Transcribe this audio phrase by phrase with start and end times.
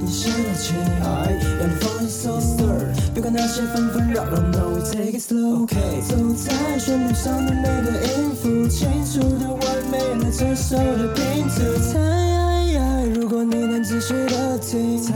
[0.00, 1.04] 你现在起来
[1.60, 2.78] ，I'm falling so slow，
[3.14, 5.76] 别管那些纷纷扰扰，No we take it slow，OK。
[6.08, 9.60] 走在旋律上的每个音符，清楚的完
[9.90, 11.54] 美了这首的拼图。
[11.92, 11.98] 猜，
[13.14, 15.12] 如果你能仔细的听，猜，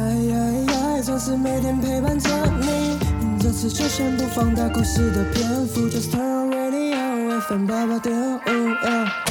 [1.02, 2.28] 总是每天陪伴着
[2.60, 2.98] 你。
[3.38, 9.25] 这次就先不放大故事的篇幅，Just turn on radio FM 八八点五。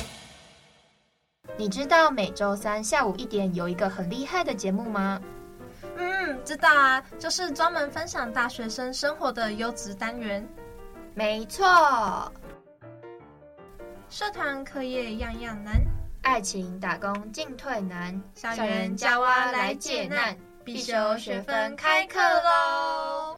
[1.57, 5.21] 你知道每周三下午一点有一个很厉害的节目吗？
[5.97, 10.45] 嗯，知道啊，就是专门分享大学生生活的优质单元。
[11.13, 12.29] 没错，
[14.09, 15.81] 社团课业样样难，
[16.23, 23.33] 爱情打工进退难，校园夹娃来解难，必修学分开课喽！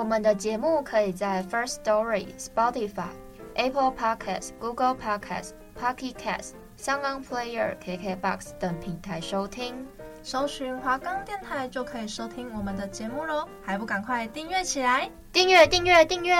[0.00, 3.10] 我们的节目可以在 First Story、Spotify、
[3.52, 9.86] Apple Podcasts、Google Podcasts、Pocket Casts、SoundOnPlayer、KKBox 等平台收听。
[10.22, 15.10] 搜寻华冈电台就可以收听我们的节目喽，还不赶快订阅起来？
[15.34, 16.34] 订阅订阅订阅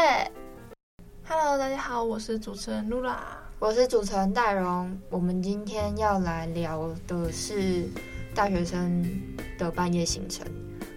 [1.28, 3.22] ！Hello，大家好，我是主持人露拉，
[3.58, 4.98] 我是主持人戴荣。
[5.10, 7.86] 我们今天要来聊的是
[8.34, 9.06] 大学生
[9.58, 10.46] 的半夜行程。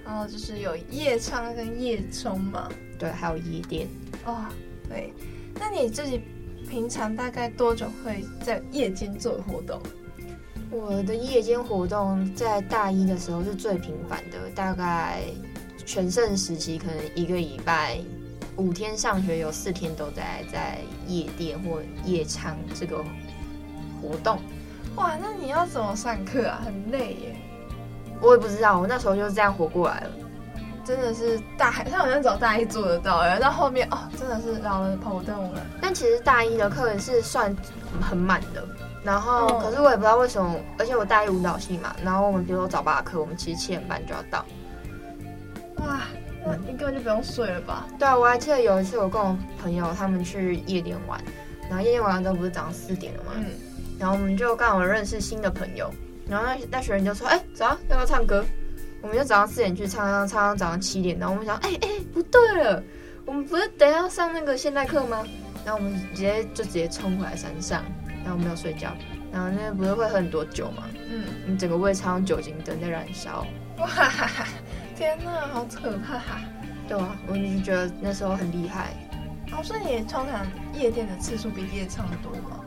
[0.05, 3.87] 然后就是有夜唱跟夜冲嘛，对，还有夜店。
[4.25, 4.45] 哦，
[4.89, 5.13] 对。
[5.59, 6.21] 那你自己
[6.69, 9.81] 平常大概多久会在夜间做活动？
[10.71, 15.21] 我的夜间活动在大一的时候是最频繁的，大概
[15.85, 17.99] 全盛时期可能一个礼拜
[18.55, 23.03] 五天上学有四天都在在夜店或夜唱这个
[24.01, 24.39] 活动。
[24.95, 26.61] 哇，那你要怎么上课啊？
[26.65, 27.35] 很累耶。
[28.23, 30.09] 我也不知道，我那时候就是这样活过来了。
[30.85, 35.61] 真的是大，他好像只有大一做得到，哎，到后面哦，真的是老了跑不动了。
[35.81, 37.55] 但其实大一的课是算
[38.01, 38.65] 很满的，
[39.01, 44.45] 然后、嗯、可是我也不知道为什么，而且我大一舞蹈系嘛，然后我们比如说早八课，我们其实七点半就要到。
[45.77, 46.01] 哇，
[46.45, 47.87] 那你根本就不用睡了吧？
[47.97, 51.17] 对啊，我还记得有一次我跟我朋友他们去夜店玩，
[51.69, 53.31] 然后夜店玩完之后不是早上四点了吗？
[53.37, 53.45] 嗯，
[53.97, 55.89] 然后我们就刚好认识新的朋友。
[56.27, 58.45] 然后那那学人就说：“哎、欸，走啊，要不要唱歌？”
[59.01, 61.19] 我们就早上四点去唱，唱，唱到早上七点。
[61.19, 62.81] 然后我们想：“哎、欸、哎、欸，不对了，
[63.25, 65.25] 我们不是等下要上那个现代课吗？”
[65.65, 67.83] 然后我们直接就直接冲回来山上，
[68.23, 68.95] 然后没有睡觉。
[69.31, 70.83] 然后那不是会喝很多酒吗？
[71.09, 73.45] 嗯，你整个胃肠酒精灯在燃烧。
[73.79, 73.87] 哇，
[74.95, 76.21] 天哪，好可怕！
[76.87, 78.93] 对啊，我就觉得那时候很厉害。
[79.51, 82.63] 哦，所以你通常夜店的次数比夜唱多吗？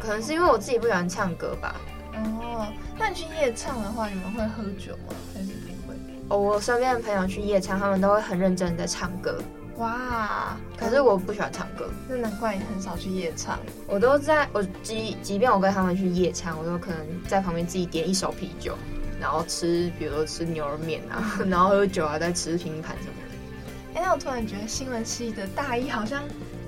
[0.00, 1.76] 可能是因为我自己不喜欢唱歌吧。
[2.14, 5.14] 哦，那你去夜唱的话，你们会喝酒吗？
[5.34, 5.96] 还是不会？
[6.28, 9.42] 哦，我身边的朋友去夜唱，他们都会很认真的在唱歌。
[9.78, 13.58] 哇，可是我不喜欢唱歌，那难怪你很少去夜唱。
[13.86, 18.76] 我都在，我即即便我跟他们去夜唱，我都可能在旁边自己点一手啤酒，
[19.18, 23.94] 然后吃，比如说吃牛肉面啊， 然后喝酒啊，再吃拼盘什么的。
[23.94, 26.22] 哎、欸，那我突然觉得新闻系的大一好像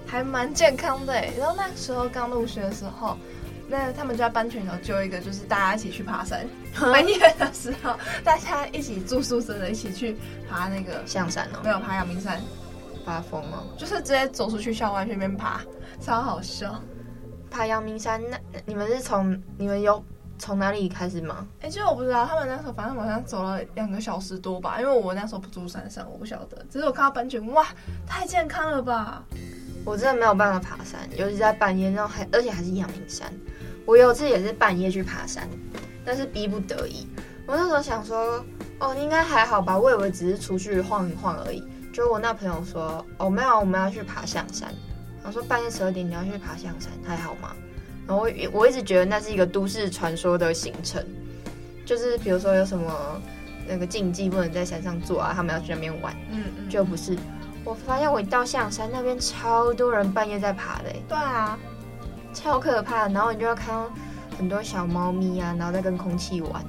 [0.06, 1.31] 还蛮健康的哎。
[1.38, 3.16] 然后那时候刚入学的时候。
[3.69, 6.47] 那他们就在班群头揪一个，就是大家一起去爬山。
[6.79, 10.17] 半夜的时候，大家一起住宿舍的，一起去
[10.49, 12.41] 爬那个象山哦，没有爬阳明山，
[13.05, 15.61] 发疯了，就是直接走出去校外去那边爬，
[16.01, 16.81] 超好笑。
[17.51, 18.37] 爬阳明山，那
[18.67, 20.05] 你们是从你们有
[20.39, 21.47] 从哪里开始吗？
[21.61, 26.67] 哎、欸，其实我不知道，他们那时候反正好像走了两个小时多吧，因为我那时候不住山上，我不晓得。
[26.69, 27.65] 只是我看到班群，哇，
[28.07, 29.25] 太健康了吧！
[29.85, 33.33] 我真的没有办法爬山，尤其在半夜，然后还而且还是阳明山。
[33.84, 35.49] 我有次也是半夜去爬山，
[36.05, 37.06] 但是逼不得已。
[37.47, 38.45] 我那时候想说，
[38.78, 39.78] 哦，应该还好吧。
[39.78, 41.62] 我以为只是出去晃一晃而已。
[41.93, 44.75] 就我那朋友说，哦，没有，我们要去爬象山。
[45.23, 47.55] 然后说半夜十二点你要去爬象山，还好吗？
[48.06, 51.05] 然后我我一直觉得那是一个都市传说的行程，
[51.87, 53.23] 就是比如说有什么
[53.69, 56.15] 那个禁忌不能在山上做啊，他们要去那边玩。
[56.31, 57.17] 嗯嗯，就不是。
[57.64, 60.93] 我发现我一到象山那边，超多人半夜在爬的。
[61.09, 61.59] 对啊。
[62.35, 63.91] 超可怕，然后你就会看到
[64.37, 66.63] 很多小猫咪啊，然后在跟空气玩。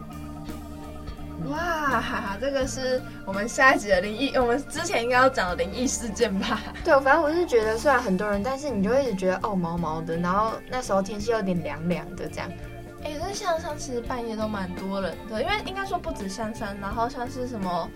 [1.49, 6.59] 哇哈哈，这个是我们下一集的灵异，我们之前应该要讲的灵异事件吧？
[6.83, 12.49] 对，反正我是觉得虽然很多人，但是你就会一直觉得哦毛毛的，然后那时候天气有点凉凉的这样。
[13.03, 17.89] 哎、欸，那象山其实半夜都蛮多人的，因为应该说不止象山，然后像是什么，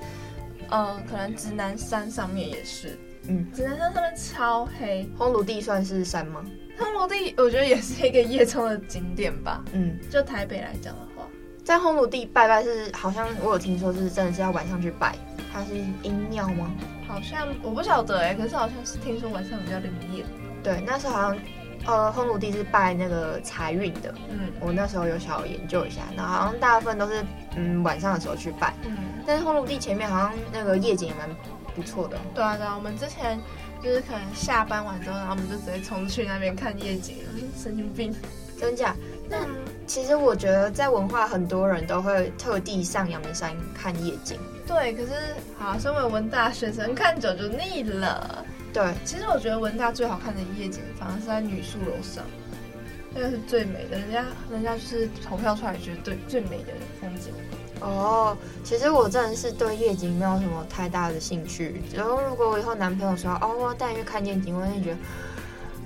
[0.69, 5.09] 呃，可能指南山上面也是，嗯，指南山上面超黑。
[5.17, 6.45] 烘炉地算是山吗？
[6.79, 9.63] 烘炉地我觉得也是一个夜冲的景点吧。
[9.73, 11.27] 嗯，就台北来讲的话，
[11.63, 15.15] 在烘炉地拜拜是好像我有听说是真的是要晚上去拜，
[15.51, 16.71] 它是阴庙吗？
[17.07, 20.25] 好像我不晓得哎、欸，可是好像是听说晚上比较灵验。
[20.63, 21.37] 对，那时候好像
[21.85, 24.13] 呃，烘炉地是拜那个财运的。
[24.29, 27.23] 嗯，我那时候有小研究一下，然后好像大部分都是
[27.55, 28.73] 嗯晚上的时候去拜。
[28.85, 31.29] 嗯，但是烘炉地前面好像那个夜景也蛮
[31.75, 32.17] 不错的。
[32.35, 33.39] 对啊，对啊，我们之前
[33.83, 37.17] 就是可能下班完之后，然后我们就直接冲去那边看夜景，
[37.57, 38.13] 神经病，
[38.59, 38.95] 真假？
[39.29, 39.37] 那
[39.87, 44.37] 其实我觉得在文化，很多人都会特地上阳明山看夜景。
[44.67, 45.11] 对，可是
[45.57, 48.45] 好，身为文大学生，看久就腻了。
[48.71, 52.23] 对，其实我觉得文大最好看的夜景，反而是在女宿楼上，
[53.15, 57.33] 那个是最美的，人家人家就是投票出来觉得对最美的风景。
[57.81, 61.81] 哦，其实我真的是对夜景没有什么太大的兴趣。
[61.93, 64.97] 然后如果我以后男朋友说哦，我带你去看夜景，我就觉得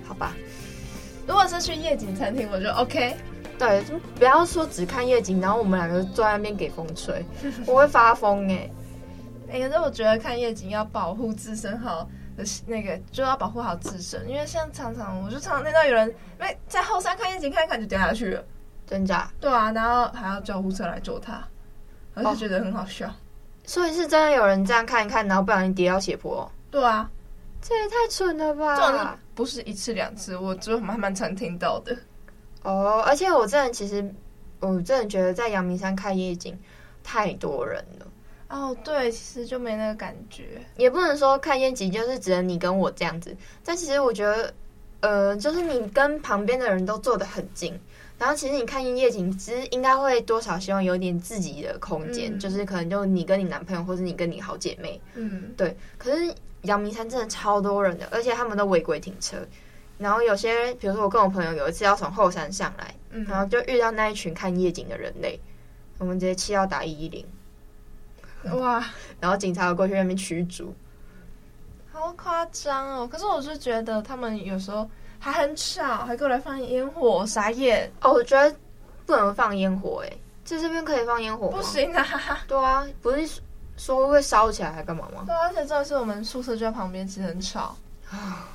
[0.08, 0.34] 好吧。
[1.28, 3.16] 如果是去夜景餐厅，我就 OK。
[3.60, 7.24] 对，就不要说只看夜景，然后我们两个坐在那边给风吹，
[7.68, 8.74] 我会发疯哎、欸。
[9.52, 18.44] 哎、欸，可是我觉得看夜景要保护自身好的那个，就要保护好自身，因为像常常我就常常听到有人因为在后山看夜景看一看就掉下去了，
[18.88, 19.32] 真假？
[19.40, 21.48] 对啊，然后还要救护车来救他，
[22.14, 23.14] 而且觉得很好笑、哦。
[23.66, 26.50] 所以是真的有人这样看一看，然后不小心跌到斜坡？
[26.70, 27.10] 对啊，
[27.62, 28.76] 这也太蠢了吧！
[28.76, 31.96] 这种不是一次两次，我就蛮蛮常听到的。
[32.64, 34.14] 哦，而且我真的其实，
[34.60, 36.60] 我真的觉得在阳明山看夜景
[37.04, 38.08] 太多人了。
[38.50, 40.62] 哦，对，其实就没那个感觉。
[40.78, 44.54] 也不能说看夜景就是只能你跟我这样子，但其实我觉得，
[45.00, 47.80] 呃，就是你跟旁边的人都坐得很近，
[48.20, 55.76] 然后其实你看夜景，其实应该会多少希望有点自己的空间，嗯、就是可能就你跟你男朋友，或者你跟你好姐妹，嗯，对。
[55.98, 59.38] 可是阳明山真的超多人的，而且他们都违规停车。
[59.98, 65.40] 然后有些，比如说我跟我朋友有一次要从后山上来，嗯、然后就遇到那一群看夜景的人类，
[65.98, 67.26] 我们直接气到打一一零，
[68.60, 68.84] 哇！
[69.22, 70.74] 然后警察要过去那边驱逐，
[71.92, 73.08] 好夸张哦！
[73.08, 74.90] 可是我是觉得他们有时候
[75.24, 78.12] 还很吵，还过来放烟火，傻眼哦！
[78.12, 78.54] 我觉得
[79.06, 80.12] 不能放烟火，哎，
[80.44, 81.58] 在这边可以放烟火吗？
[81.58, 82.06] 不行啊！
[82.46, 83.40] 对啊，不是
[83.78, 85.24] 说会烧起来还干嘛吗？
[85.26, 87.74] 对啊，而且这是我们宿舍就在旁边，其实很吵
[88.12, 88.50] 啊。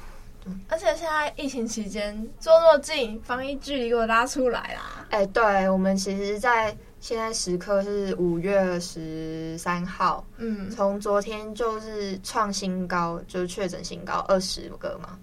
[0.68, 5.06] 而且现在疫情期间坐那么近，防疫距离给我拉出来啦！
[5.08, 15.18] 哎、欸，对，我们其实，在现在时刻是五月十三号，嗯，从昨天就是创新高，就是确诊新高二十个嘛，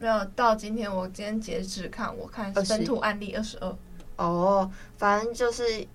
[0.00, 3.76] 没有到今天，我今天截止看，我看本土案例二十二。
[4.16, 5.86] 哦，反正就是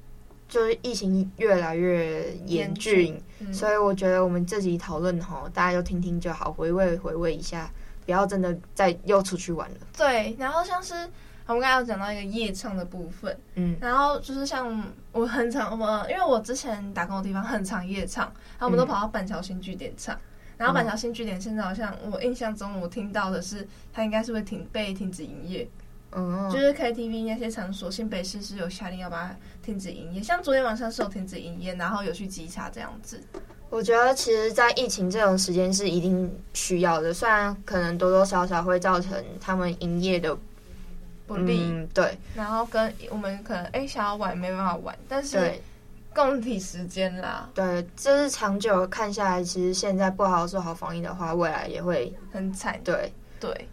[0.48, 7.70] 就是疫情越来越严峻，嗯、所以我觉得我们这集讨论齁，大家就听听就好，回味回味一下。
[8.06, 9.78] 不要真的再又出去玩了。
[9.98, 10.94] 对，然后像是
[11.48, 20.20] 我们刚刚有讲到一个夜唱的部分，嗯，然后就是像我很常，我们因为我之前打工的地方很常夜唱，然后我们都跑到板桥新据点唱，嗯、
[20.58, 25.68] 然后板桥新据点现在好像我印象中我听到的是，它应该是会停被停止营业，
[26.12, 33.22] 嗯，就是 KTV 那些场所，新北市是有下令要把它停止营业，像昨天晚上是有停止营业，然后有去稽查这样子。
[33.70, 39.12] 我觉得其实，在疫情这种时间是一定需要的，虽然可能多多少少会造成
[39.42, 40.38] 他们营业的
[41.28, 42.18] 不利，嗯，对。
[42.36, 45.52] 然后跟我们可能哎、欸、想要玩没办法玩，但是
[46.16, 47.50] 共体时间啦。
[47.54, 52.80] 对，这是长久看下来，其实现在不好好做好防疫的话，未来也会很惨。
[52.84, 53.68] 对对。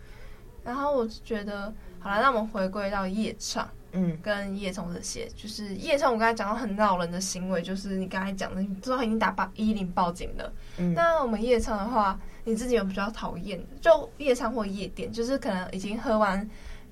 [0.65, 3.69] 然后我觉得，好了，那我们回归到夜唱。
[3.95, 6.15] 嗯，跟夜冲这些，就是夜冲。
[6.15, 10.51] 我刚才讲到很恼人的行为，就是你刚才讲的，你不知道已经打八一一零报警了。
[10.79, 16.49] 嗯，那我们夜唱的话，你自己有比较讨厌的，就夜唱或夜店，就是可能已经喝完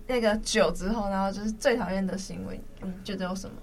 [0.06, 3.56] 那个酒之后，然后就是最讨厌的行为，你觉得有什么？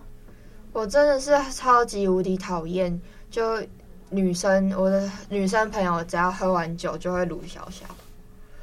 [0.78, 3.60] 我真的是超级无敌讨厌，就
[4.12, 7.84] 女生，我的女生朋友只要喝完酒就会鲁小小。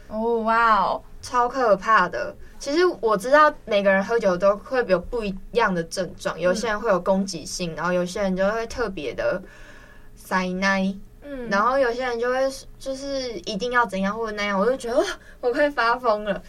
[0.07, 2.33] 哦，哇哦，超可怕的。
[2.61, 9.43] 其实我知道每个人喝酒都会有不一样的症状，有些人会有攻击性，然后有些人就会特别的
[10.15, 12.39] 塞奶，嗯，然后有些人就会
[12.79, 15.05] 就是一定要怎样或者那样，我就觉得哇，
[15.41, 16.41] 我快发疯了，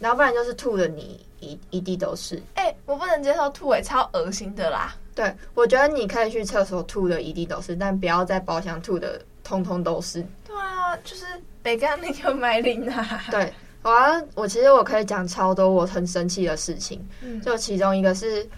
[0.00, 2.42] 然后不然就是吐的你一一地都是。
[2.56, 4.92] 哎、欸，我不能接受吐，哎，超恶心的啦。
[5.14, 10.20] 对，我觉得你可以去厕所吐的一地都是，但不要在包厢吐的通通都是。
[10.46, 11.24] 对啊，就是
[11.62, 13.06] 得干那个麦琳娜。
[13.30, 13.52] 对。
[13.82, 18.48] 我要，我其实我可以讲超多我很生气的事情，嗯、就其中一个是，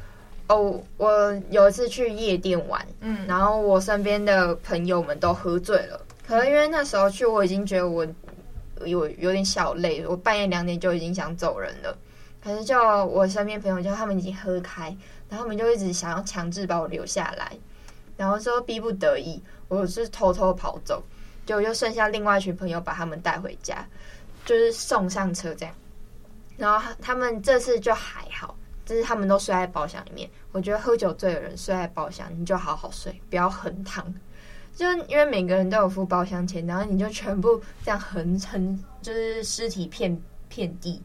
[0.47, 8.07] 哦，我有一次去夜店玩，嗯，然后我身边的朋友们都喝醉了，可能因为那时候去我已经觉得我
[8.85, 11.99] 有有点小累，我半夜两点就已经想走人了，
[12.47, 14.97] 可是就我身边朋友就他们已经喝开，
[15.29, 17.59] 然后他们就一直想要强制把我留下来，
[18.17, 21.03] 然后说逼不得已，我是偷偷跑走，
[21.45, 23.85] 就又剩下另外一群朋友把他们带回家。
[24.45, 25.75] 就是送上车这样，
[26.57, 30.31] 然后他们这次就还好，就是他们都睡在包厢里面。
[30.53, 34.15] 我觉得喝酒醉的人睡在包厢，你就好好睡，不要横躺。
[34.73, 40.17] 就因为每个人都有付包厢钱，然后你就全部这样横横，就是尸体遍
[40.49, 41.03] 遍地，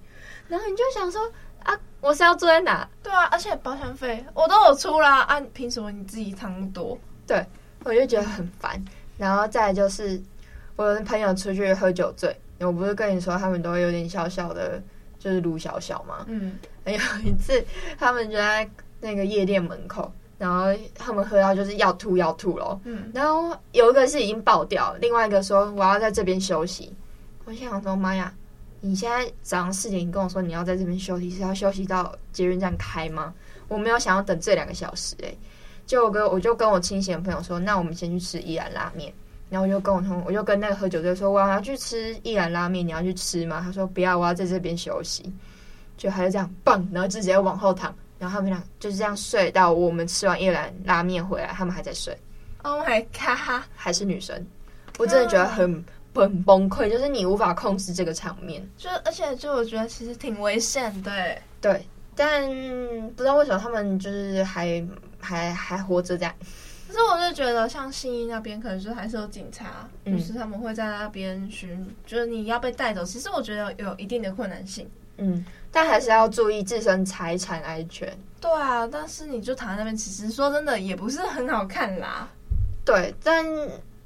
[0.52, 1.22] 然后你就想说
[1.64, 2.86] 啊，我是要住在哪？
[3.02, 6.98] 对啊，而且保险费我都有出啦，啊，凭什么你自己躺那么多？
[7.26, 7.46] 对，
[7.86, 8.84] 我就觉得很烦。
[9.18, 10.22] 然后再来就是
[10.76, 14.84] 我的朋友出去喝酒醉，我不是跟你说他们都有点小小的，
[15.18, 16.26] 就是卢小小嘛。
[16.28, 16.94] 嗯，有
[17.24, 17.66] 一次
[17.98, 20.12] 他们就在那个夜店门口。
[20.38, 20.66] 然后
[20.96, 26.92] 他们喝到就是要吐要吐咯，嗯，然后有一个是已经爆掉，另外一个说我要在这边休息。
[27.46, 28.34] 我想说妈呀，
[28.82, 33.34] 你现在早上四点你跟我说你要在这边休息，是要休息到捷运站开吗？
[33.68, 35.38] 我没有想要等这两个小时诶、欸，
[35.86, 39.14] 就我跟我就跟我清醒的朋友说，那我们先去吃一兰拉面。
[39.50, 43.62] 然后我就跟我同我就跟那个喝酒的说，我要去吃一兰拉面，你要去吃吗？
[43.64, 45.32] 他说不要，我要在这边休息。
[45.98, 47.94] 就他就这样棒，然后直接往后躺。
[48.18, 52.18] 然后他们俩就是这样睡到我们吃完一兰拉面回来，他们还在睡。
[52.64, 53.64] Oh my god！
[53.76, 54.46] 还是女生，
[54.98, 55.84] 我真的觉得很
[56.14, 58.68] 很崩溃，就是你无法控制这个场面。
[58.78, 61.86] 就而且就我觉得其实挺危险对，对。
[62.14, 62.48] 但
[63.16, 64.86] 不知道为什么他们就是还
[65.20, 66.34] 还还活着这样。
[66.88, 74.86] 可是我就觉得像新一那边可能就还是有警察，嗯、就是他们会在那边巡，就是你要被带走，其实我觉得有一定的困难性。
[75.16, 78.14] 嗯，但还是要注意自身财产安全。
[78.42, 82.28] 对啊，但是你就躺在那边，其实说真的也不是很好看啦。
[82.84, 83.46] 对，但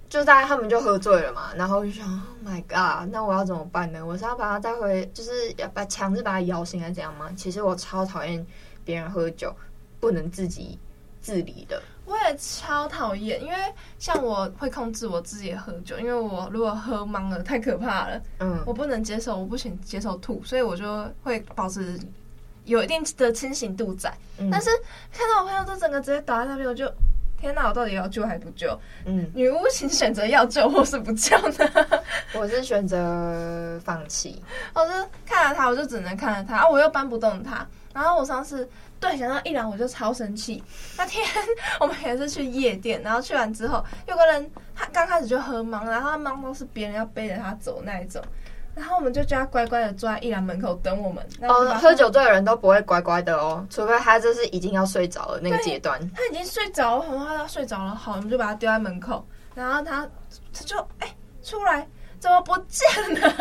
[0.08, 4.06] 就大家他们就喝醉了嘛，然后就想，Oh my god，那我要怎么办呢？
[4.06, 7.30] 我是要把他带回，就是要把强制把他摇醒，还是怎样吗？
[7.36, 8.46] 其实我超讨厌
[8.84, 9.54] 别人喝酒
[10.00, 10.78] 不能自己
[11.22, 11.82] 自理的。
[12.06, 13.56] 我也超讨厌，因为
[13.98, 22.00] 像我会控制我自己喝酒，因为我如果喝懵了太可怕了，嗯，我不能接受，我不行接受吐，所以我就会保持
[22.66, 24.16] 有一定的清醒度在。
[24.38, 24.70] 嗯、但是
[25.12, 26.86] 看到我朋友都整个直接倒在那边，我就
[27.46, 28.76] 天哪，我到底要救还不救？
[29.06, 32.02] 嗯，女巫请选择要救或是不救呢？
[32.34, 34.42] 我是选择放弃，
[34.74, 34.92] 我是
[35.28, 38.68] 看着他，我就只能看着他，啊，我又搬不动他，然后我上次。
[38.98, 40.64] 对，想到一兰我就超生气。
[40.98, 41.24] 那天
[41.80, 48.20] 我们也是去夜店，然后去完之后，有个人他刚开始就喝茫，然后他茫都是别人要背着他走那一种，
[48.76, 51.26] 然后我们就叫他乖乖的坐在一兰门口等我们。
[51.42, 56.00] 哦，喝酒醉的人都不会乖乖的哦，除非他就是已经要睡着了那个阶段。
[56.14, 60.08] 他已经睡着了，然后他睡着了，好，我们就把他丢在门口，然后他
[60.54, 61.88] 他就哎出来。
[62.18, 62.88] 怎么不见
[63.22, 63.34] 了？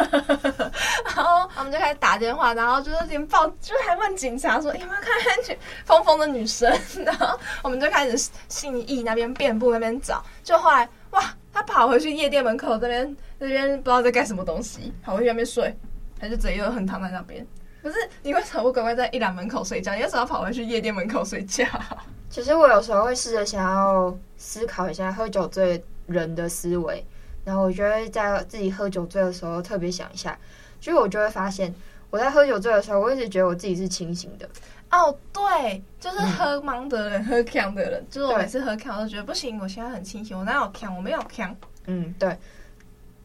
[1.07, 6.71] 然后我们就开始打电话，然后就是连报，就还问警察说有没有看见去疯疯的女生。
[7.03, 15.75] 然后我们就开始信义那边遍布那边找，就后来哇，他跑回去夜店门口这边，这边不知道在干什么东西，跑回去那边睡，
[16.19, 17.45] 他就直接又很躺在那边。
[17.83, 19.95] 可是你为什么不乖乖在一兰门口睡觉？
[19.95, 21.65] 你为什么要跑回去夜店门口睡觉？
[22.31, 27.05] 其实我有时候会试着想要思考一下喝酒醉人的思维。
[27.45, 30.37] 然后我觉得在自己喝酒醉的时候，特别想一下，
[30.81, 31.73] 就我就会发现，
[32.09, 34.49] 我在喝酒醉的时候，我一直觉得我自己是清醒的。
[34.91, 40.97] 哦，对，就是喝茫的人，嗯、喝强的人，就是我每次喝锵，我都觉得不行，我现在很清醒，我哪有强？
[40.97, 41.57] 我没有强。
[41.87, 42.37] 嗯，对。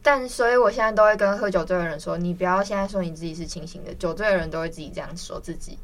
[0.02, 5.78] 但所以，我现在都会跟喝酒醉的人说，你不要现在说你自己是清醒的，酒醉的人都会自己这样说自己。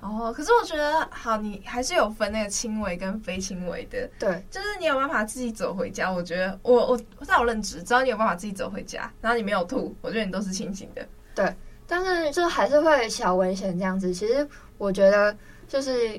[0.00, 4.08] 哦，可是我觉得好，你还是有分那个轻微跟非轻微的。
[4.18, 6.10] 对，就是你有办法自己走回家。
[6.10, 11.06] 我觉得我我在我认知，只要你有办法自己走回家，然后你没有吐，我觉得你都是清醒的。
[11.34, 11.52] 对，
[11.92, 14.14] 但是就还是会小危险这样子。
[14.14, 15.36] 其实我觉得，
[15.68, 16.18] 就是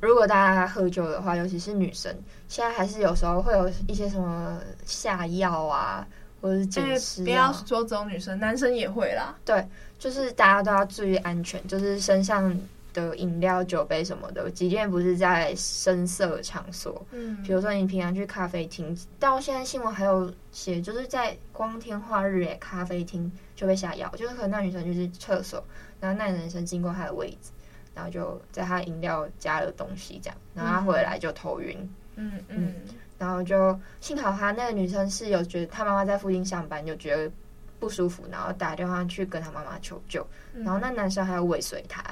[0.00, 2.14] 如果大家喝酒的话，尤其是女生，
[2.46, 6.06] 现在还是有时候会有一些什么下药啊，
[6.42, 7.24] 或者是捡尸、啊。
[7.24, 9.34] 不要说只有女生，男生也会啦。
[9.46, 9.66] 对，
[9.98, 12.54] 就是大家都要注意安全，就是身上。
[12.94, 25.62] 的饮料、酒杯什么的，即便不是在深色场所，嗯，比如说你平常去咖啡厅，到现在新闻还有写，就是在光天化日诶，咖啡厅就被下药，就是可能那女生就是厕所，
[26.00, 27.50] 然后那男生经过她的位置，
[27.94, 31.78] 然后就在她饮料加了东西，这样，然后她回来就头晕，
[32.16, 32.74] 嗯嗯，嗯，
[33.18, 37.30] 然后就幸好她那个女生是有觉得她妈妈在附近上班，就觉得
[37.78, 42.02] 不舒服，然后打电话去跟她妈妈求救，然后那男生还要尾随她。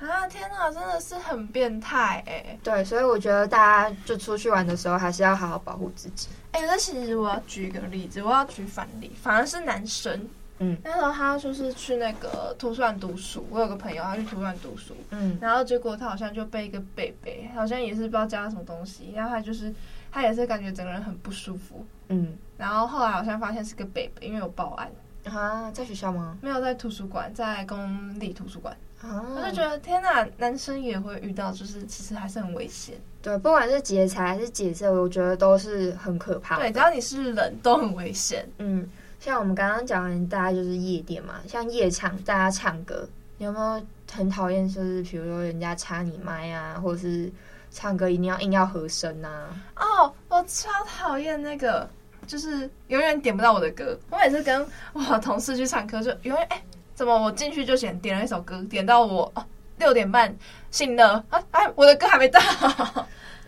[0.00, 2.58] 啊天哪，真的是很变态哎！
[2.62, 6.28] 对，所以我觉得大家就出去玩的时候，还是要好好保护自己。
[6.52, 10.26] 哎，那其实我要举一个例子，我要举反例，反而是男生。
[10.60, 19.74] 嗯，那时候他就是去那个图书馆读书，我有个朋友，他去图书馆读书，嗯，然后结果他好像就被一个贝贝，好像也是不知道加了什么东西，然后他就是
[20.12, 24.90] 他也是感觉整个人很不舒服，嗯，然后后来好像发现是个贝贝，因为有报案。
[25.24, 26.38] 啊，在学校吗？
[26.40, 28.74] 没有在图书馆，在公立图书馆。
[29.02, 32.94] 啊，我就觉得天哪，男生也会遇到，就是其实还是很危险。
[33.20, 36.56] 对，不管是劫财还是劫色，我觉得都是很可怕。
[36.56, 38.48] 对，只要你是人都很危险。
[38.58, 38.88] 嗯，
[39.20, 44.66] 像我们刚刚讲完，大家就是夜店嘛，像夜场，大家唱歌，你有没有很讨厌？
[44.66, 47.30] 就是比如说人家插你麦啊，或者是
[47.70, 49.48] 唱歌一定要硬要和声啊？
[49.76, 51.86] 哦，我超讨厌那个，
[52.26, 53.94] 就是永远点不到我的歌。
[54.08, 56.62] 我每次跟我同事去唱歌，就永远哎。
[56.94, 59.30] 怎么我进去就点点了一首歌，点到我
[59.76, 60.34] 六点半
[60.70, 61.42] 醒了啊！
[61.50, 62.40] 哎，我的歌还没到，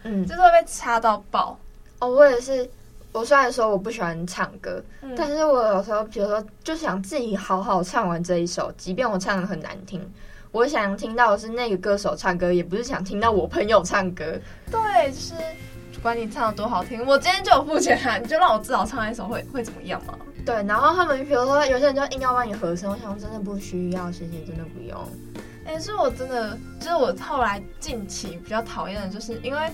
[0.05, 1.59] 嗯，就是会被插到爆。
[1.99, 2.69] 哦，我也是。
[3.13, 10.01] 我虽然说我不喜欢唱歌，嗯、但是我有时候比如说就想自己好好唱完这一首，即便我唱的很难听，
[10.51, 14.25] 我想听到的是那个歌手唱歌，也不是想听到我朋友唱歌。
[14.71, 15.35] 对，就是
[15.93, 20.15] 不管你唱的多好听，我今天就有付钱啊，你就让我至少唱一首会会怎么样嘛？
[20.45, 24.99] 对，然后他们比如说有些人就硬要帮你和声，我想真的不需要，谢谢，真的不用。
[25.65, 29.71] 哎，是我真的，就是我后来近期比较讨厌的，就是因为，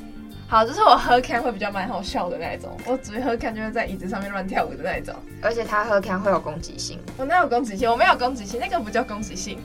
[0.50, 6.98] 好，就是我喝 can 会比较蛮好笑的那一种，我只会喝 can 就会在椅子上面乱跳舞的那一种，而且他喝 can 会有攻击性。
[7.18, 7.90] 我哪有攻击性？
[7.90, 9.58] 我没有攻击性，那个不叫攻击性。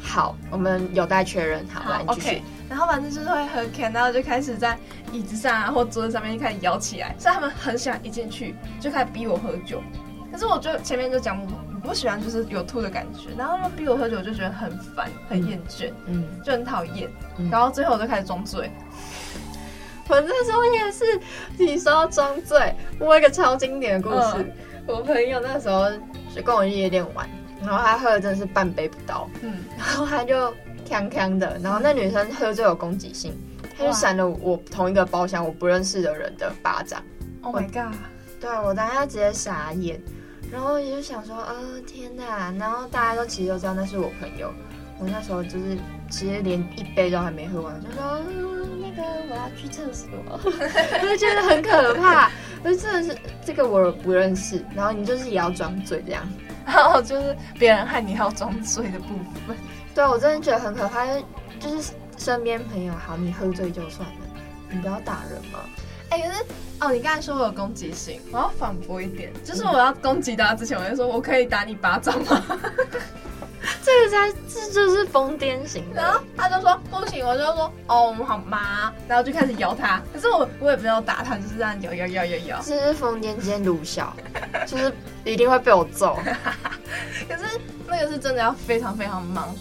[0.00, 1.66] 好，我们有待确认。
[1.68, 2.28] 好，来继续。
[2.36, 2.40] Okay.
[2.68, 4.78] 然后反正就是会喝 can，然后就开始在
[5.12, 9.82] 椅子上啊或桌子上面就开始摇起来，所以他们很喜欢一进去就开始逼我喝酒。
[10.30, 17.10] 可是我就前面就讲我不喜欢就是有吐的感觉，然后他们逼我喝酒，我就觉得很烦很厌倦，嗯，就很讨厌。
[17.38, 18.70] 嗯、然后最后我就开始装醉。
[20.10, 21.04] 我那时候也是，
[21.56, 24.38] 你说要装醉，我有一个超经典的故事。
[24.38, 24.52] 嗯、
[24.86, 25.88] 我朋友那时候
[26.34, 27.28] 就跟我去夜店玩，
[27.62, 30.52] 然后他喝的真的是半杯不到，嗯，然后他就。
[30.90, 33.32] 锵锵的，然后那女生喝醉有攻击性，
[33.78, 37.00] 他就闪了我同一个包厢我不认识的人的巴掌。
[37.42, 37.94] Oh my god！
[38.40, 40.02] 对，我当下直接傻眼，
[40.50, 42.52] 然后也就想说，呃，天哪！
[42.58, 44.52] 然后大家都其实都知道那是我朋友，
[45.00, 45.76] 我那时候就是
[46.10, 52.30] 直接连一杯都还没喝完，就说、嗯、那个我要去厕所， 我就觉得很可怕。
[52.62, 56.22] 就真的是这个我不认识，然后你就是也要装醉这样，
[56.66, 59.14] 然后就是别人害你要装醉的部
[59.46, 59.56] 分。
[59.94, 61.06] 对，我真的觉得很可怕，
[61.58, 64.14] 就是身边朋友好，你喝醉就算了，
[64.70, 65.60] 你不要打人嘛。
[66.10, 66.44] 哎、欸，可是
[66.80, 72.42] 哦，你刚才说我有攻击性，我要反驳一点，就是我要攻击他之前，我就说我可以打你巴掌吗？
[73.90, 76.00] 这个才这就是疯癫型的。
[76.00, 80.00] 然后他就说不行，我就说哦好吗，然后就开始摇他。
[80.12, 82.60] 可是我我也没有打他，就是这样摇摇摇摇摇。
[82.62, 84.14] 这是疯癫兼鲁小，
[84.66, 84.92] 就是
[85.24, 86.18] 一定会被我揍。
[87.28, 89.54] 可是那个是真的要非常非常忙。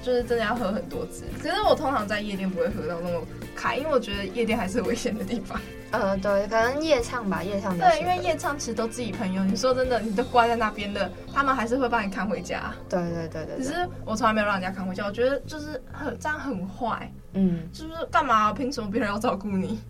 [0.00, 3.20] 就是真的要喝很多次，可是我通常在夜店不会喝到那么
[3.58, 5.60] 开，因为我觉得夜店还是危险的地方。
[5.90, 7.76] 呃，对，可能夜唱吧，夜唱。
[7.76, 12.72] 对，因为夜唱其实都自己朋友，你说真的，你都关在那边的，他们还是会帮你扛回家。
[12.88, 13.56] 对对对对。
[13.56, 17.10] 可是我从来没有让人家扛回家，我觉得就是很这样很坏。
[17.32, 17.68] 嗯。
[17.72, 18.52] 就是干嘛？
[18.52, 19.80] 凭什么别人要照顾你？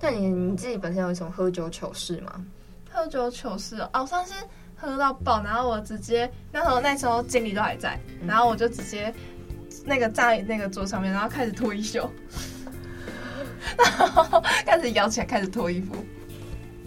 [0.00, 2.44] 那你你自己本身有一种喝酒糗事吗？
[2.90, 4.34] 喝酒糗事哦，我上次
[4.74, 9.14] 喝到爆，然后我直接那时候那时候经理都还在，然后我就直接。
[9.88, 12.10] 那个站在那个桌上面，然后开始脱衣袖，
[13.78, 15.94] 然后开始摇起来，开始脱衣服。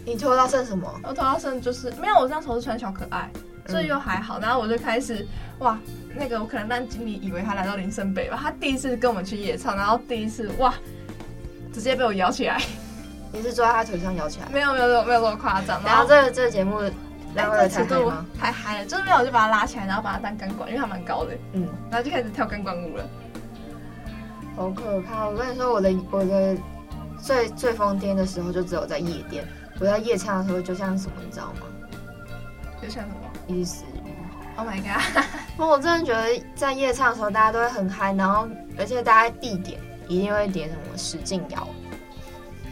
[0.06, 0.88] 你脱到剩什么？
[1.04, 3.30] 我脱到剩就是没有，我那时候是穿小可爱，
[3.68, 4.40] 所以又还好。
[4.40, 5.26] 然后我就开始
[5.60, 5.78] 哇，
[6.16, 10.74] 那个我可能让经理以为他来到林森北吧，他第一次跟我们去夜唱，然后第一次哇，
[11.74, 12.62] 直接被我摇起来。
[13.32, 14.48] 你是坐在他腿上摇起来？
[14.52, 15.82] 没有没有没有没有这么夸张。
[15.84, 16.82] 然后这个这个节目。
[17.36, 23.08] 两个尺度太嗨了，就是没有，我就把他拉起来，然后把他当钢管，因为他蛮高的，嗯，然后就开始跳钢管舞了，
[24.56, 25.28] 好可怕！
[25.28, 26.58] 我跟你说，我的我的
[27.22, 29.46] 最最疯癫的时候就只有在夜店，
[29.80, 31.66] 我在夜唱的时候就像什么，你知道吗？
[32.82, 33.16] 就像什么？
[33.48, 33.84] 一死。
[34.56, 35.24] Oh my god！
[35.58, 41.68] 我真的觉得在夜唱的时候大家都会很嗨，然后而且大家必点一定会点什么使劲摇。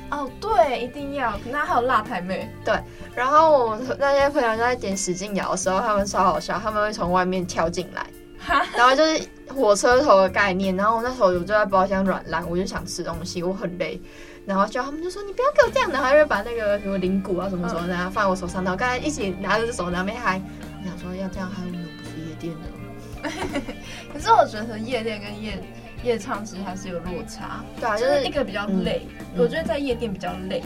[0.10, 1.34] 哦，对，一定要。
[1.50, 2.78] 那还有辣台妹，对。
[3.16, 8.06] 然后我那些朋友就在点使劲摇的时候，他们超好笑，他们会从外面跳进来，
[8.76, 9.22] 然后就是
[9.54, 10.76] 火车头的概念。
[10.76, 14.02] 然后我那时候我就在包厢软烂，我就想吃东西，我很累。
[14.48, 20.42] 然后叫他们就说：“你不要给我这样。”然后就把那个什么铃鼓啊什么什么的放在我手上，然后刚才一起拿着这手拿没嗨。
[20.82, 22.68] 我想说要这样嗨，我们不是夜店的。
[24.14, 25.62] 可是我觉得夜店跟夜。
[26.04, 29.08] 夜唱其实还是有落差，对啊，就是一个比较累。
[29.36, 30.64] 我觉得在夜店比较累，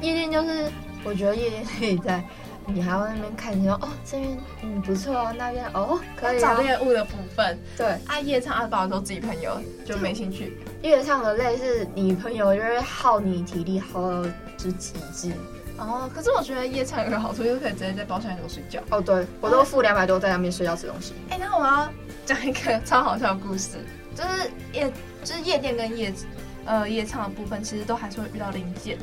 [0.00, 0.68] 夜店就是
[1.04, 2.22] 我觉得夜店可以在
[2.68, 7.58] 你还要那边看，你说哦这边嗯不错哦，那边哦可以、哦、找猎物的部分。
[7.76, 10.58] 对，啊夜唱啊，不好都自己朋友就没兴趣。
[10.82, 14.22] 夜唱的累是你朋友就会耗你体力耗到
[14.56, 15.32] 之极致，
[15.78, 18.80] 哦，可是我觉得夜唱有个好处，就是可以直接在包厢里头睡觉。
[18.90, 21.14] 哦，对，我都付两百多在那边睡觉吃东西。
[21.30, 21.88] 哎、欸，那我要
[22.26, 23.78] 讲一个超好笑的故事，
[24.14, 24.92] 就是夜，
[25.24, 26.12] 就是夜店跟夜，
[26.66, 28.98] 呃，夜唱的部分，其实都还是会遇到零件。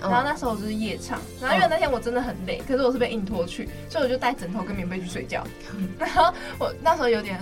[0.00, 5.44] 然后那时候我就是夜唱，然后因为那天我真的很累，可是我是被硬拖去，所以我就带枕头跟棉被去睡觉。
[5.98, 7.38] 然后我那时候有点，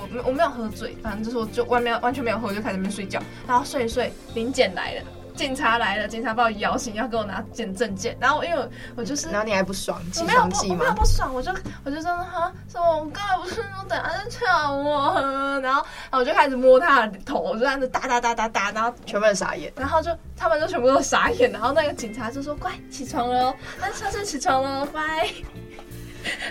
[0.00, 3.22] 我没我没有喝醉，反正就是我就外面完全没有喝，就开始在那边睡觉。
[3.46, 5.02] 然后睡一睡，临检来了。
[5.34, 8.16] 警察来了，警察把我摇醒，要给我拿检证件。
[8.20, 11.52] 然后因为我，我就是，然后你还不爽，我没有不，我没有不爽，我就
[11.84, 25.28] 我就说哈，说我刚才不是说等下在抢我，然后然后我就开始摸他的头，我就这样子哒哒哒哒哒，然后全部人傻眼，然后就他们就全部都傻眼，然后那个警察就说乖起床了，那小姐起床了，拜。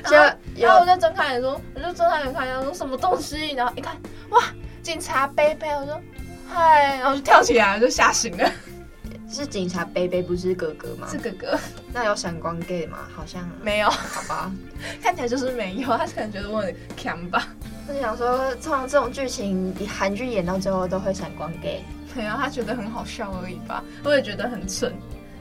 [0.03, 3.95] 然后然后我就睁开眼说，我就睁开眼看，然后说什么东西，然后一看
[4.29, 4.41] 哇，
[4.83, 5.97] 警察杯杯，我说
[6.53, 8.51] 嗨，然后就跳起来就吓醒了。
[9.29, 11.07] 是警察杯杯，不是哥哥吗？
[11.09, 11.57] 是哥哥。
[11.93, 12.97] 那有闪光 gay 吗？
[13.15, 13.89] 好像没有。
[13.89, 14.51] 好吧，
[15.01, 15.87] 看起来就是没有。
[15.87, 17.47] 他可能觉得我很强吧。
[17.87, 21.81] 他想说，通常这种剧情，韩剧演到最后都会闪光 gay。
[22.13, 23.81] 没有，他觉得很好笑而已吧。
[24.03, 24.93] 我也觉得很蠢。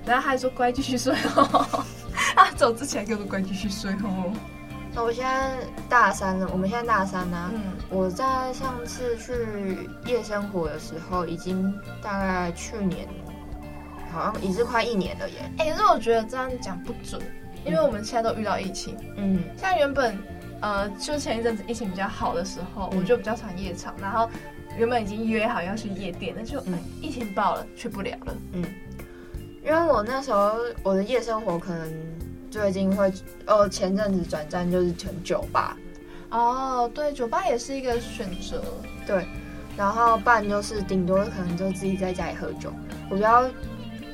[0.06, 1.84] 然后他还说乖，继续睡哦。
[2.36, 4.32] 他走之前给我乖，继续睡哦。
[4.94, 5.56] 那我现在
[5.88, 7.50] 大三了，我们现在大三呢、啊。
[7.54, 7.60] 嗯。
[7.88, 11.72] 我在上次去夜生活的时候，已经
[12.02, 13.08] 大概去年。
[14.12, 15.36] 好像已是快一年了耶！
[15.58, 17.22] 哎、欸，可是我觉得这样讲不准，
[17.64, 18.96] 因为我们现在都遇到疫情。
[19.16, 20.18] 嗯，像原本，
[20.60, 24.28] 呃，就前一阵子疫情比较好的时候，嗯、我就比较常夜场，然后
[24.76, 28.34] 原本已经约好要去夜店，那就、嗯哎、疫情爆了，去不了了。
[28.54, 28.64] 嗯，
[29.64, 31.88] 因为我那时候我的夜生活可能
[32.50, 33.12] 最近会，
[33.46, 35.76] 哦，前阵子转战就是成酒吧。
[36.30, 38.62] 哦，对，酒吧也是一个选择。
[39.06, 39.26] 对，
[39.76, 42.72] 然后不然就是顶多可能就自己在家里喝酒，
[43.08, 43.48] 我比较。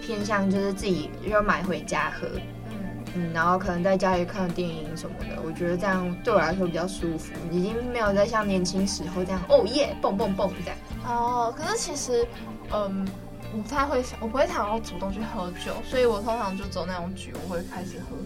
[0.02, 2.28] 偏向就是自己就买回家喝，
[2.70, 2.78] 嗯
[3.16, 10.78] 嗯，然后可能在家里看电影什么的，我觉得这样对我来说比较舒服，已经没有再像年轻时候这样哦耶蹦蹦蹦这样。
[11.08, 12.24] 哦，可是其实，
[12.72, 13.25] 嗯，我
[13.62, 18.16] 不太会想，我不会想要主动去喝酒，所以我通常就走那种局，我会开始喝。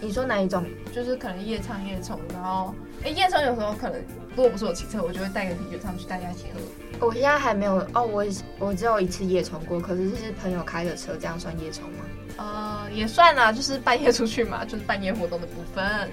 [0.00, 0.64] 你说哪一种？
[0.92, 4.00] 就是可能夜唱夜冲，然后哎、欸、夜冲有时候可能
[4.34, 7.06] 如果不是我骑车，我就会带个啤酒上去，大家一起喝。
[7.06, 8.24] 我现在还没有哦，我
[8.58, 12.04] 我只有一次夜冲过，可是是朋友开的车，这样算夜冲吗？
[12.36, 16.10] 呃，也算啦，就是半夜出去嘛， 就是半夜活动的部分。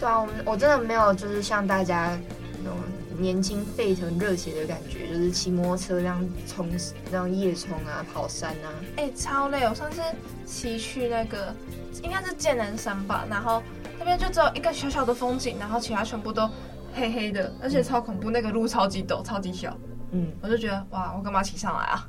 [0.00, 2.18] 对啊，我们我真的没有，就是像大家
[2.62, 2.78] 那种
[3.18, 6.68] 年轻沸腾热血的感觉，就是骑摩托车这样冲，
[7.10, 8.72] 这样夜冲啊，跑山啊。
[8.96, 9.64] 哎、欸，超累！
[9.64, 10.00] 我上次
[10.44, 11.54] 骑去那个
[12.02, 13.62] 应该是剑南山吧，然后
[13.98, 16.48] 那边就只有一个小小的风景，然后其他全部都
[16.94, 19.76] 黑黑的，而且超恐怖，那个路超级陡，超级小。
[20.12, 22.08] 嗯，我就觉得哇，我干嘛骑上来啊？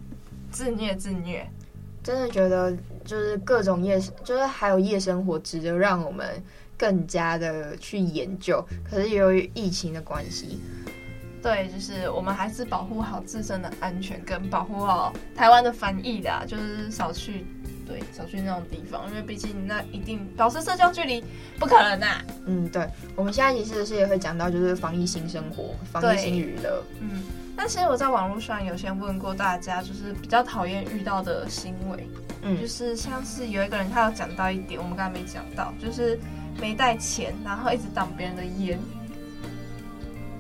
[0.52, 1.46] 自虐自虐，
[2.04, 2.72] 真的觉得
[3.04, 6.42] 就是各种夜，就是还有夜生活值得让我们
[6.78, 8.64] 更加的去研究。
[8.90, 10.60] 可是由于疫情的关系，
[11.48, 17.46] 对，就是我们还是保护好自身的安全，跟保护好台湾的防疫的，就是少去
[17.86, 21.24] 对少去那种地方，因为毕竟那一定保持社交距离
[21.58, 22.22] 不可能啊。
[22.46, 26.84] 嗯，对，我们下一集是不是也会讲到就是防疫新生活、防疫新娱乐？
[27.00, 27.24] 嗯。
[27.56, 32.06] 但其实我在网络上有先问过大家，就是比较讨厌遇到的行为，
[32.42, 36.20] 嗯，就是像是有一个人他有讲到一点，我们刚才没讲到，就是
[36.60, 38.78] 没带钱，然后一直挡别人的烟。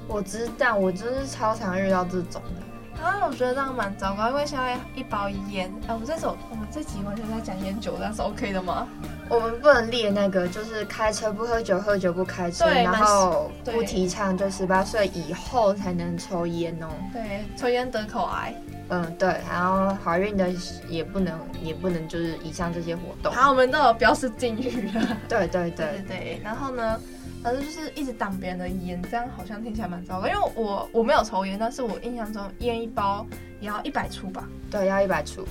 [0.07, 2.61] 我知道，我就是超常遇到这种的。
[2.99, 8.87] 然后我觉得这样蛮糟糕，因为现在一包烟，哎，我们这种我们这集完全在讲烟酒，那是 OK 的吗？
[9.29, 16.87] 我们不能列那个，就是开车不喝酒，喝酒不开车，然后不提倡就十八岁以后才能抽烟哦。
[17.13, 18.51] 对，抽烟得口癌。
[18.89, 20.49] 嗯，对，然后怀孕的
[20.89, 23.31] 也不能，也不能就是以上这些活动。
[23.31, 25.17] 好，我们都有标示禁语了。
[25.29, 26.41] 对对对对对，对。
[26.43, 26.99] 然后呢？
[27.43, 30.27] 反正就是一直挡别人的烟，这样好像听起来蛮糟糕。
[30.27, 33.25] 因为我我没有抽烟，但是我印象中烟一包
[33.61, 34.47] 也要一百出吧？
[34.69, 35.47] 对，要一百出。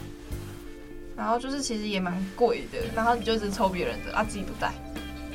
[1.17, 4.71] 然后就是其实也蛮贵的，然后你就一直抽别人的啊，自己不带。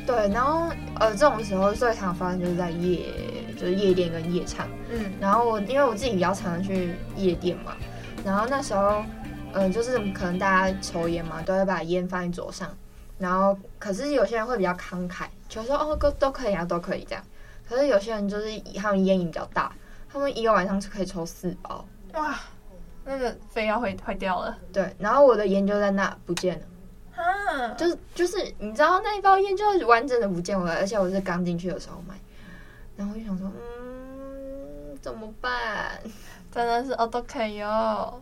[0.06, 3.06] 对，然后呃这种时候最常发生就是在夜，
[3.56, 4.68] 就是夜店跟夜场。
[4.92, 5.12] 嗯。
[5.20, 7.76] 然后我因为我自己比较常去夜店嘛，
[8.24, 9.04] 然后那时候
[9.54, 12.70] 嗯、呃、就是可能大家抽烟嘛，都会把烟放在桌上。
[13.22, 17.24] 然后，可是有些人会比较慷慨，就说哦，都都可以啊，都可以这样。
[17.70, 19.72] 可是有些人就是他们烟瘾比较大，
[20.12, 22.36] 他们一个晚上是可以抽四包，哇，
[23.06, 24.58] 那个肺要坏坏掉了。
[24.74, 32.16] 对，然后我的烟就在那不见了，啊，就是就是你知道那一包烟就是完整的不见了，而且我是刚进去的时候买，
[32.98, 36.02] 然后我就想说，嗯，怎么办？
[36.52, 38.20] 真的是哦，都可以哦。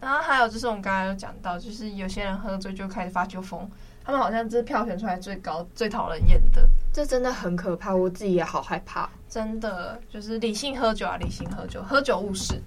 [0.00, 3.68] 然后还有就是我们刚才有讲到，就是有些人喝醉就开始发酒疯。
[4.08, 6.66] 他们好像是票选出来最高、最讨人厌的。
[6.90, 9.06] 这真的很可怕，我自己也好害怕。
[9.28, 12.58] 真的就是理性喝酒啊，理性喝酒，喝酒误事。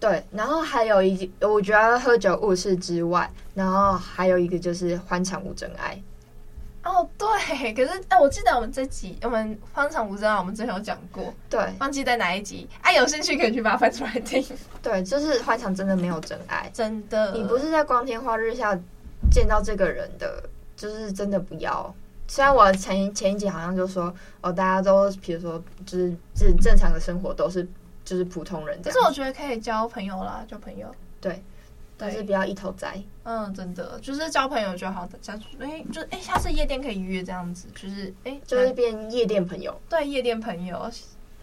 [0.00, 5.96] 对，然后还有一，我觉得喝酒误事之外，然后还有一个就是欢场无真爱。
[6.82, 12.68] 哦，对，可是哎，我记得我们这集我们欢场无真爱，我们之前有讲过，对，忘记在哪一集。
[12.82, 14.44] 哎、啊，有兴趣可以去把它翻出来听。
[14.82, 17.30] 对，就是欢场真的没有真爱，真的。
[17.34, 18.76] 你不是在光天化日下
[19.30, 20.42] 见到这个人的，
[20.76, 21.94] 就是真的不要。
[22.28, 27.66] 虽然我前前一集好像就说哦，大家都比如说就是正正常的生活都是
[28.04, 31.40] 就是普通人这样，可是我觉得可以交朋友啦，交朋友，对，
[31.96, 33.00] 但是不要一头栽。
[33.22, 39.80] 嗯，真的就是交朋友就好的，加哎，就是哎，下次夜店可以约这样子，就是哎，就是变夜店朋友。
[39.88, 40.90] 对，夜店朋友，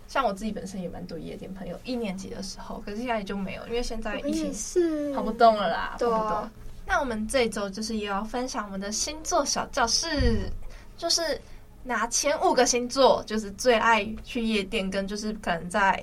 [0.07, 6.49] 像我自己本身也蛮多夜店朋友，一年级的时候，可是现在就没有，因为现在疫情是跑不动了啦，跑不动。
[6.85, 10.49] 那我们这周就是也要分享我们的星座小教室。
[10.95, 11.41] 就是
[11.83, 16.01] 拿前五个星座，就是最爱去夜店，跟就是可能在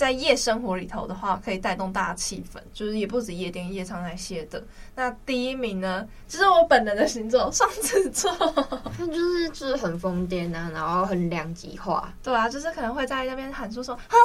[0.00, 2.58] 在夜生活里头的话，可以带动大家气氛。
[2.72, 4.64] 就是也不止夜店、夜场那些的。
[4.94, 8.34] 那第一名呢，就是我本人的星座双子座，
[8.96, 12.10] 他就是就是很疯癫啊，然后很两极化。
[12.22, 14.24] 对啊，就是可能会在那边喊出说喝啦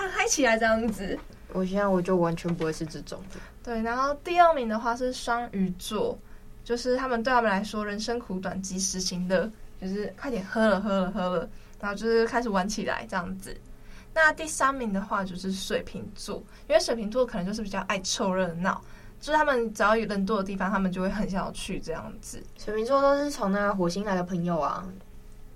[0.00, 1.16] 喝啦，嗨起来这样子。
[1.52, 3.38] 我现在我就完全不会是这种的。
[3.62, 6.18] 对，然后第二名的话是双鱼座。
[6.64, 9.48] 就是他们对他们来说，人生苦短，及时行乐，
[9.78, 11.48] 就是快点喝了，喝了，喝了，
[11.78, 13.54] 然后就是开始玩起来这样子。
[14.14, 16.36] 那第三名的话就是水瓶座，
[16.68, 18.80] 因为水瓶座可能就是比较爱凑热闹，
[19.20, 22.42] 就是他们只要有人多的地方，他们就会很想要去这样子。
[22.56, 24.86] 水瓶座都是从那火星来的朋友啊，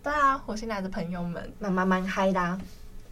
[0.02, 2.60] 对啊，火星来的朋友们蛮蛮蛮嗨的啊。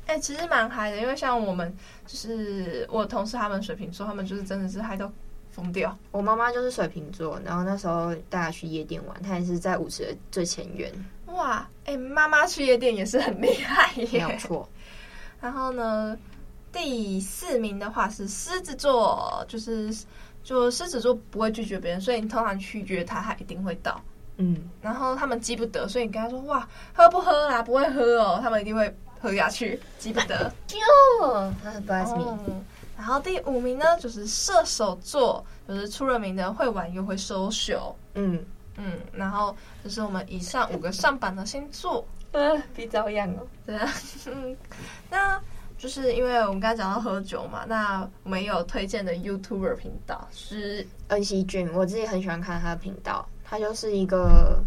[0.06, 1.74] 哎、欸，其实蛮嗨的，因为像我们
[2.06, 5.10] 就是我同事他们水瓶座，他们就是真的是嗨到。
[5.52, 5.96] 疯掉！
[6.10, 10.92] 我妈妈就是水瓶座，然后那时候带她去夜店玩，她也是在舞池的最前缘。
[11.28, 14.68] 哇，哎、欸，妈妈去夜店也是很厉害耶，没有错。
[15.40, 16.16] 然后呢，
[16.72, 19.94] 第四名的话是狮子座，就是
[20.42, 24.00] 就狮子座不会拒绝别人，所以你通常拒绝他，他一定会到。
[24.38, 27.62] 嗯，然后他们记不得，所以你跟他说哇，喝不喝啦？
[27.62, 30.52] 不会喝哦，他们一定会喝下去，记不得。
[31.22, 31.52] 哟
[31.86, 32.62] ，Bless me。
[32.98, 37.94] 然后第五名呢，就是射手座，就是出了名的会玩又会 social。
[38.14, 38.44] 嗯
[38.76, 43.46] 嗯，然后就是我们以上五个上榜的星座，嗯，比较样哦。
[43.64, 43.92] 对啊，
[44.26, 44.56] 嗯，
[45.10, 45.40] 那
[45.78, 54.62] 就是因为我们刚才讲到喝酒嘛，那我们有推荐的 YouTuber 频道是恩熙俊，我自己很喜欢看他的频道，他就是一个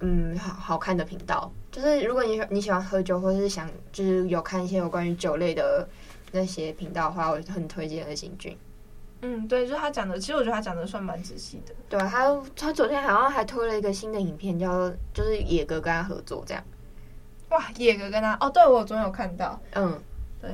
[0.00, 1.50] 嗯好好看的频道。
[1.70, 5.88] 就是如果你你喜欢喝酒，或者是想就是有看一些有关于酒类的。
[6.32, 8.54] 那些频道的话，我很推荐恩熙俊。
[9.22, 11.74] 嗯，对，就是他讲的，其实我觉得他讲的算蛮仔细的。
[11.88, 16.62] 对，他他昨天好像还推了一个新的影片，叫就是野格跟他合作这样。
[17.50, 19.58] 哇，野格跟他哦，对，我昨天有看到。
[19.74, 19.98] 嗯，
[20.40, 20.50] 对。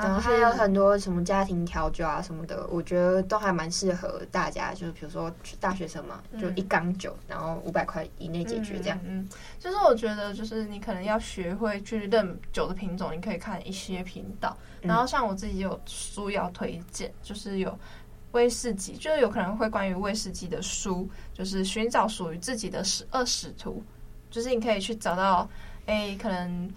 [0.00, 4.72] 然后还有很多什么家庭调酒啊什么的，我觉得都还蛮适合大家。
[4.72, 9.18] 就是比如说大学生嘛，就一缸酒，嗯、然后五百块以内解决这样嗯。
[9.18, 14.56] 嗯，就是我觉得，就是你可能要学会去认酒的品种，你可以看一些频道。
[14.80, 17.76] 然后像我自己有书要推荐，就是有
[18.30, 23.82] 威士忌，就是有可能会关于威士忌的书，就是寻找属于自己的十二使徒，
[24.30, 25.48] 就是你可以去找到，
[25.86, 26.70] 哎，可能。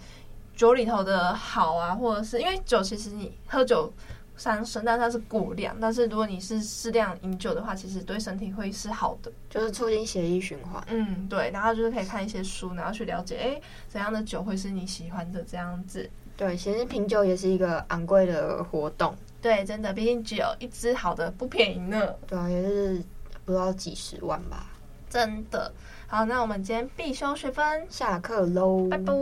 [0.62, 3.92] 酒里头的好啊，或者是因为酒，其实你喝酒
[4.36, 5.76] 伤身，但它是过量。
[5.80, 10.80] 但是如果你是适量饮酒的话，其实对身体会是好的，就是促进血液循环。
[10.86, 11.50] 嗯，对。
[11.50, 16.08] 然后就是可以看一些书，然后去了解，哎，怎样的酒会是你喜欢的这样子。
[16.36, 19.12] 对，其实品酒也是一个昂贵的活动。
[19.40, 22.14] 对，真的，毕竟酒一支好的不便宜呢。
[22.28, 23.02] 对啊，也是
[23.44, 24.70] 不知道几十万吧。
[25.10, 25.72] 真的。
[26.06, 29.12] 好，那我们今天必修学分下课喽，拜拜。